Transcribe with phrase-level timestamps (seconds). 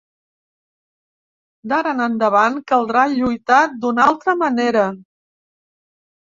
[1.73, 4.91] D'ara en endavant caldrà lluitar d'una altra manera.